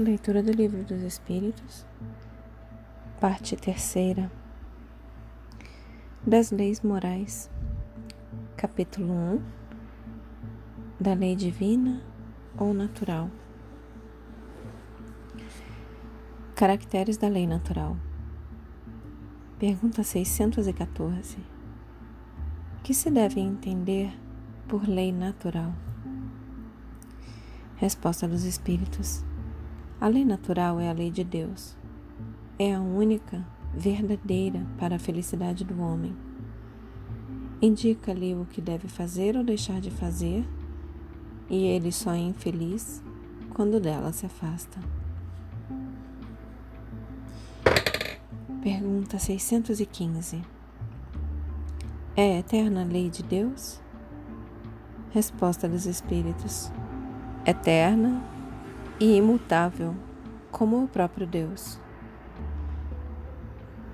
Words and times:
Leitura 0.00 0.42
do 0.42 0.50
Livro 0.50 0.82
dos 0.82 1.02
Espíritos, 1.02 1.84
parte 3.20 3.54
terceira 3.54 4.32
das 6.26 6.50
Leis 6.50 6.80
Morais, 6.80 7.50
capítulo 8.56 9.12
1 9.12 9.42
da 10.98 11.12
Lei 11.12 11.36
Divina 11.36 12.02
ou 12.56 12.72
Natural. 12.72 13.30
Caracteres 16.54 17.18
da 17.18 17.28
Lei 17.28 17.46
Natural. 17.46 17.94
Pergunta 19.58 20.02
614. 20.02 21.36
O 22.78 22.82
que 22.82 22.94
se 22.94 23.10
deve 23.10 23.38
entender 23.38 24.10
por 24.66 24.88
lei 24.88 25.12
natural? 25.12 25.74
Resposta 27.76 28.26
dos 28.26 28.44
Espíritos. 28.44 29.28
A 30.00 30.08
lei 30.08 30.24
natural 30.24 30.80
é 30.80 30.88
a 30.88 30.94
lei 30.94 31.10
de 31.10 31.22
Deus. 31.22 31.76
É 32.58 32.74
a 32.74 32.80
única, 32.80 33.46
verdadeira 33.74 34.66
para 34.78 34.96
a 34.96 34.98
felicidade 34.98 35.62
do 35.62 35.78
homem. 35.78 36.16
Indica-lhe 37.60 38.34
o 38.34 38.46
que 38.46 38.62
deve 38.62 38.88
fazer 38.88 39.36
ou 39.36 39.44
deixar 39.44 39.78
de 39.78 39.90
fazer, 39.90 40.48
e 41.50 41.66
ele 41.66 41.92
só 41.92 42.12
é 42.12 42.18
infeliz 42.18 43.02
quando 43.52 43.78
dela 43.78 44.10
se 44.10 44.24
afasta. 44.24 44.80
Pergunta 48.62 49.18
615. 49.18 50.40
É 52.16 52.38
eterna 52.38 52.80
a 52.80 52.86
lei 52.86 53.10
de 53.10 53.22
Deus? 53.22 53.82
Resposta 55.10 55.68
dos 55.68 55.84
Espíritos: 55.84 56.72
Eterna 57.44 58.39
e 59.00 59.16
imutável, 59.16 59.96
como 60.50 60.84
o 60.84 60.86
próprio 60.86 61.26
Deus. 61.26 61.80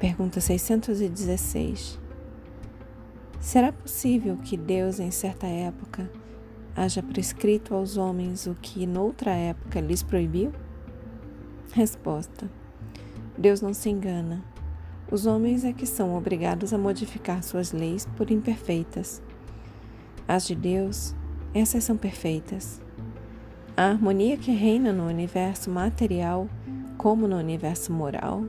Pergunta 0.00 0.40
616. 0.40 2.00
Será 3.40 3.72
possível 3.72 4.36
que 4.36 4.56
Deus, 4.56 4.98
em 4.98 5.12
certa 5.12 5.46
época, 5.46 6.10
haja 6.74 7.00
prescrito 7.04 7.72
aos 7.72 7.96
homens 7.96 8.48
o 8.48 8.54
que 8.54 8.84
noutra 8.84 9.30
época 9.30 9.80
lhes 9.80 10.02
proibiu? 10.02 10.50
Resposta: 11.72 12.50
Deus 13.38 13.60
não 13.60 13.72
se 13.72 13.88
engana. 13.88 14.42
Os 15.08 15.24
homens 15.24 15.64
é 15.64 15.72
que 15.72 15.86
são 15.86 16.16
obrigados 16.16 16.72
a 16.72 16.78
modificar 16.78 17.44
suas 17.44 17.70
leis 17.70 18.08
por 18.16 18.28
imperfeitas. 18.28 19.22
As 20.26 20.48
de 20.48 20.56
Deus, 20.56 21.14
essas 21.54 21.84
são 21.84 21.96
perfeitas. 21.96 22.84
A 23.78 23.90
harmonia 23.90 24.38
que 24.38 24.52
reina 24.52 24.90
no 24.90 25.06
universo 25.06 25.68
material, 25.68 26.48
como 26.96 27.28
no 27.28 27.36
universo 27.36 27.92
moral, 27.92 28.46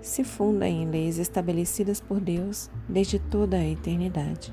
se 0.00 0.24
funda 0.24 0.66
em 0.66 0.88
leis 0.88 1.18
estabelecidas 1.18 2.00
por 2.00 2.18
Deus 2.18 2.70
desde 2.88 3.18
toda 3.18 3.58
a 3.58 3.68
eternidade. 3.68 4.50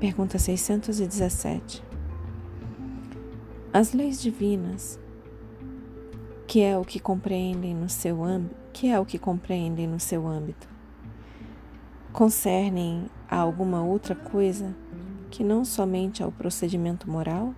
Pergunta 0.00 0.36
617. 0.36 1.80
As 3.72 3.92
leis 3.92 4.20
divinas, 4.20 4.98
que 6.48 6.60
é 6.60 6.76
o 6.76 6.84
que 6.84 6.98
compreendem 6.98 7.72
no 7.72 7.88
seu 7.88 8.24
âmbito, 8.24 8.56
que 8.72 8.88
é 8.88 8.98
o 8.98 9.06
que 9.06 9.16
compreendem 9.16 9.86
no 9.86 10.00
seu 10.00 10.26
âmbito, 10.26 10.68
concernem 12.12 13.06
a 13.30 13.36
alguma 13.36 13.84
outra 13.84 14.16
coisa 14.16 14.74
que 15.30 15.44
não 15.44 15.64
somente 15.64 16.20
ao 16.20 16.32
procedimento 16.32 17.08
moral? 17.08 17.54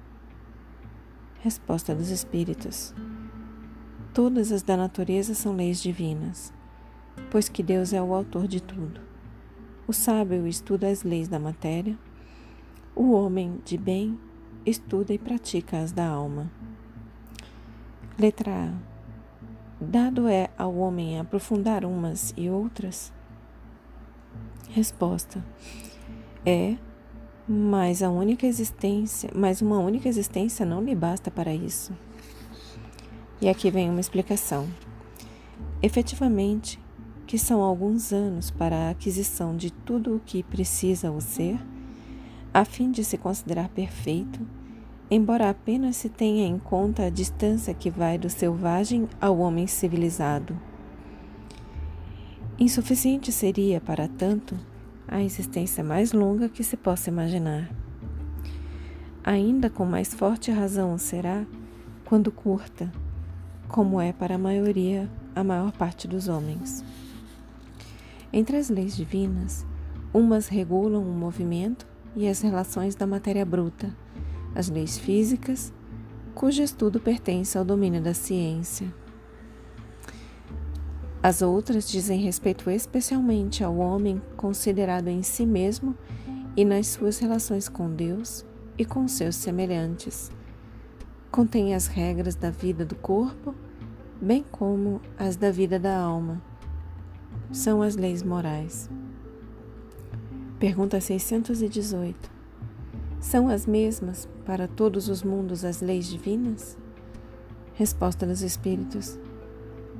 Resposta 1.40 1.94
dos 1.94 2.08
Espíritos: 2.10 2.92
Todas 4.12 4.50
as 4.50 4.60
da 4.60 4.76
natureza 4.76 5.34
são 5.34 5.54
leis 5.54 5.80
divinas, 5.80 6.52
pois 7.30 7.48
que 7.48 7.62
Deus 7.62 7.92
é 7.92 8.02
o 8.02 8.12
autor 8.12 8.48
de 8.48 8.60
tudo. 8.60 9.00
O 9.86 9.92
sábio 9.92 10.48
estuda 10.48 10.88
as 10.88 11.04
leis 11.04 11.28
da 11.28 11.38
matéria, 11.38 11.96
o 12.94 13.12
homem 13.12 13.60
de 13.64 13.78
bem 13.78 14.18
estuda 14.66 15.14
e 15.14 15.18
pratica 15.18 15.78
as 15.78 15.92
da 15.92 16.08
alma. 16.08 16.50
Letra 18.18 18.50
A. 18.50 18.74
Dado 19.80 20.26
é 20.26 20.50
ao 20.58 20.74
homem 20.74 21.20
aprofundar 21.20 21.84
umas 21.84 22.34
e 22.36 22.50
outras? 22.50 23.12
Resposta: 24.70 25.44
É 26.44 26.76
mas 27.48 28.02
a 28.02 28.10
única 28.10 28.46
existência, 28.46 29.30
mas 29.34 29.62
uma 29.62 29.78
única 29.78 30.06
existência 30.06 30.66
não 30.66 30.82
lhe 30.82 30.94
basta 30.94 31.30
para 31.30 31.54
isso. 31.54 31.92
E 33.40 33.48
aqui 33.48 33.70
vem 33.70 33.88
uma 33.88 34.00
explicação. 34.00 34.68
Efetivamente, 35.82 36.78
que 37.26 37.38
são 37.38 37.62
alguns 37.62 38.12
anos 38.12 38.50
para 38.50 38.76
a 38.76 38.90
aquisição 38.90 39.56
de 39.56 39.70
tudo 39.70 40.16
o 40.16 40.20
que 40.20 40.42
precisa 40.42 41.10
o 41.10 41.20
ser, 41.20 41.58
a 42.52 42.64
fim 42.64 42.90
de 42.90 43.02
se 43.02 43.16
considerar 43.16 43.68
perfeito, 43.68 44.40
embora 45.10 45.48
apenas 45.48 45.96
se 45.96 46.08
tenha 46.08 46.46
em 46.46 46.58
conta 46.58 47.04
a 47.04 47.10
distância 47.10 47.72
que 47.72 47.90
vai 47.90 48.18
do 48.18 48.28
selvagem 48.28 49.08
ao 49.20 49.38
homem 49.38 49.66
civilizado. 49.66 50.58
Insuficiente 52.58 53.30
seria, 53.30 53.80
para 53.80 54.08
tanto, 54.08 54.58
a 55.08 55.22
existência 55.22 55.82
mais 55.82 56.12
longa 56.12 56.48
que 56.48 56.62
se 56.62 56.76
possa 56.76 57.08
imaginar. 57.08 57.70
Ainda 59.24 59.68
com 59.68 59.84
mais 59.84 60.14
forte 60.14 60.50
razão 60.50 60.96
será 60.98 61.44
quando 62.04 62.30
curta, 62.30 62.92
como 63.68 64.00
é 64.00 64.12
para 64.12 64.36
a 64.36 64.38
maioria, 64.38 65.10
a 65.34 65.42
maior 65.42 65.72
parte 65.72 66.06
dos 66.06 66.28
homens. 66.28 66.84
Entre 68.32 68.56
as 68.56 68.68
leis 68.68 68.94
divinas, 68.94 69.66
umas 70.12 70.48
regulam 70.48 71.02
o 71.02 71.12
movimento 71.12 71.86
e 72.14 72.28
as 72.28 72.40
relações 72.40 72.94
da 72.94 73.06
matéria 73.06 73.44
bruta, 73.44 73.94
as 74.54 74.68
leis 74.68 74.98
físicas, 74.98 75.72
cujo 76.34 76.62
estudo 76.62 77.00
pertence 77.00 77.56
ao 77.56 77.64
domínio 77.64 78.02
da 78.02 78.14
ciência. 78.14 78.92
As 81.22 81.42
outras 81.42 81.88
dizem 81.88 82.20
respeito 82.20 82.70
especialmente 82.70 83.64
ao 83.64 83.76
homem 83.76 84.22
considerado 84.36 85.08
em 85.08 85.22
si 85.22 85.44
mesmo 85.44 85.96
e 86.56 86.64
nas 86.64 86.86
suas 86.86 87.18
relações 87.18 87.68
com 87.68 87.90
Deus 87.90 88.46
e 88.78 88.84
com 88.84 89.08
seus 89.08 89.34
semelhantes. 89.34 90.30
Contém 91.30 91.74
as 91.74 91.88
regras 91.88 92.36
da 92.36 92.50
vida 92.50 92.84
do 92.84 92.94
corpo, 92.94 93.54
bem 94.20 94.44
como 94.50 95.00
as 95.18 95.36
da 95.36 95.50
vida 95.50 95.78
da 95.78 95.98
alma. 95.98 96.40
São 97.52 97.82
as 97.82 97.96
leis 97.96 98.22
morais. 98.22 98.88
Pergunta 100.60 101.00
618. 101.00 102.30
São 103.20 103.48
as 103.48 103.66
mesmas 103.66 104.28
para 104.44 104.68
todos 104.68 105.08
os 105.08 105.24
mundos 105.24 105.64
as 105.64 105.80
leis 105.80 106.06
divinas? 106.06 106.78
Resposta 107.74 108.24
dos 108.24 108.42
Espíritos. 108.42 109.18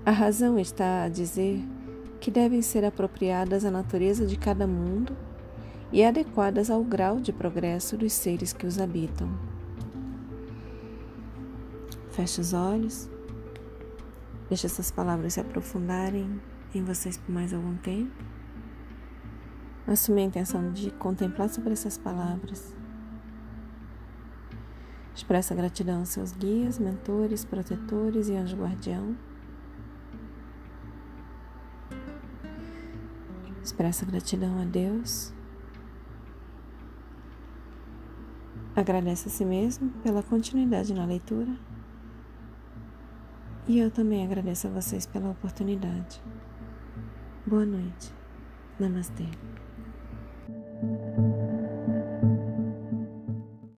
A 0.09 0.11
razão 0.11 0.59
está 0.59 1.03
a 1.03 1.09
dizer 1.11 1.63
que 2.19 2.31
devem 2.31 2.63
ser 2.63 2.83
apropriadas 2.83 3.63
à 3.63 3.71
natureza 3.71 4.25
de 4.25 4.39
cada 4.39 4.67
mundo 4.67 5.15
e 5.93 6.03
adequadas 6.03 6.71
ao 6.71 6.83
grau 6.83 7.21
de 7.21 7.31
progresso 7.31 7.95
dos 7.95 8.15
seres 8.15 8.55
que 8.55 8.67
os 8.67 8.81
habitam. 8.81 9.29
Feche 12.11 12.41
os 12.41 12.55
olhos, 12.55 13.11
deixe 14.49 14.65
essas 14.65 14.91
palavras 14.91 15.35
se 15.35 15.41
aprofundarem 15.41 16.41
em 16.75 16.83
vocês 16.83 17.19
por 17.19 17.31
mais 17.31 17.53
algum 17.53 17.77
tempo. 17.77 18.25
Assume 19.87 20.23
a 20.23 20.25
intenção 20.25 20.73
de 20.73 20.91
contemplar 20.93 21.51
sobre 21.51 21.75
essas 21.75 21.99
palavras. 21.99 22.75
Expressa 25.15 25.55
gratidão 25.55 25.99
aos 25.99 26.09
seus 26.09 26.33
guias, 26.33 26.79
mentores, 26.79 27.45
protetores 27.45 28.31
e 28.31 28.37
anjo 28.37 28.57
guardião 28.57 29.15
Expressa 33.79 34.05
gratidão 34.05 34.61
a 34.61 34.65
Deus. 34.65 35.33
Agradece 38.75 39.29
a 39.29 39.31
si 39.31 39.45
mesmo 39.45 39.91
pela 40.03 40.21
continuidade 40.21 40.93
na 40.93 41.05
leitura. 41.05 41.57
E 43.69 43.79
eu 43.79 43.89
também 43.89 44.25
agradeço 44.25 44.67
a 44.67 44.71
vocês 44.71 45.07
pela 45.07 45.31
oportunidade. 45.31 46.21
Boa 47.47 47.65
noite. 47.65 48.13
Namastê. 48.81 49.27